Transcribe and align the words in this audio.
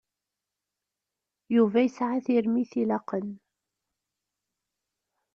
Yuba 1.55 1.79
yesεa 1.85 2.17
tirmit 2.25 2.71
ilaqen. 2.81 3.27